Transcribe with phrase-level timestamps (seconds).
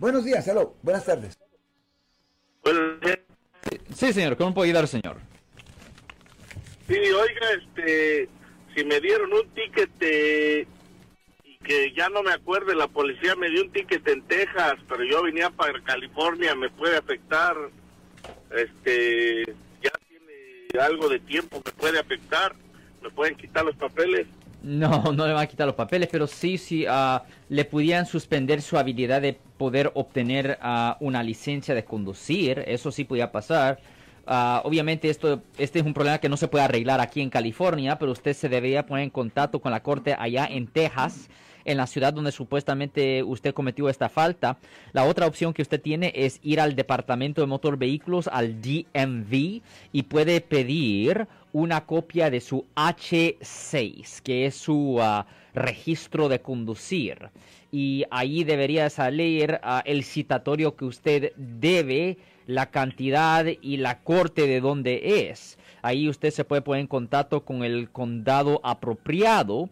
[0.00, 1.38] Buenos días, hello, buenas tardes.
[3.94, 5.18] Sí, señor, ¿cómo puedo ayudar, señor?
[6.88, 8.26] Sí, oiga, este,
[8.74, 9.90] si me dieron un ticket
[11.44, 15.04] y que ya no me acuerdo, la policía me dio un ticket en Texas, pero
[15.04, 17.54] yo venía para California, me puede afectar,
[18.56, 19.44] este,
[19.82, 22.54] ya tiene algo de tiempo, me puede afectar,
[23.02, 24.26] me pueden quitar los papeles.
[24.62, 28.62] No, no le van a quitar los papeles, pero sí, sí, ah, le pudieran suspender
[28.62, 32.64] su habilidad de poder obtener ah, una licencia de conducir.
[32.66, 33.80] Eso sí podía pasar.
[34.26, 37.98] Ah, obviamente esto, este es un problema que no se puede arreglar aquí en California,
[37.98, 41.28] pero usted se debería poner en contacto con la corte allá en Texas,
[41.64, 44.58] en la ciudad donde supuestamente usted cometió esta falta.
[44.92, 49.60] La otra opción que usted tiene es ir al Departamento de Motor Vehículos, al DMV,
[49.92, 57.30] y puede pedir una copia de su H6, que es su ah, registro de conducir.
[57.72, 64.46] Y ahí debería salir ah, el citatorio que usted debe, la cantidad y la corte
[64.46, 65.58] de donde es.
[65.82, 69.70] Ahí usted se puede poner en contacto con el condado apropiado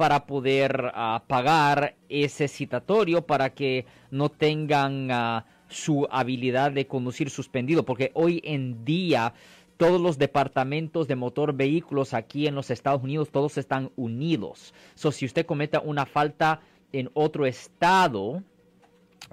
[0.00, 7.84] para poder ah, pagar ese citatorio para que no tengan su habilidad de conducir suspendido,
[7.84, 9.34] porque hoy en día
[9.76, 14.72] todos los departamentos de motor vehículos aquí en los Estados Unidos, todos están unidos.
[14.94, 16.60] So, si usted cometa una falta
[16.94, 18.42] en otro estado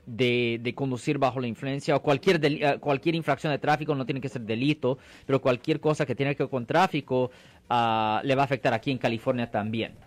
[0.06, 4.28] de, conducir bajo la influencia o cualquier, eh, cualquier infracción de tráfico, no tiene que
[4.28, 7.32] ser delito, pero cualquier cosa que tiene que ver con tráfico
[7.70, 10.07] uh, le va a afectar aquí en California también.